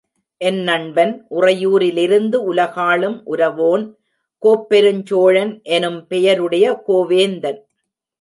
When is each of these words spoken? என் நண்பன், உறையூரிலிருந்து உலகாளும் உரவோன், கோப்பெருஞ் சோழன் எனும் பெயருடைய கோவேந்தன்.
என் 0.41 0.61
நண்பன், 0.61 1.25
உறையூரிலிருந்து 1.29 2.37
உலகாளும் 2.53 3.17
உரவோன், 3.25 3.83
கோப்பெருஞ் 4.43 5.03
சோழன் 5.05 5.61
எனும் 5.63 6.07
பெயருடைய 6.07 6.81
கோவேந்தன். 6.87 7.59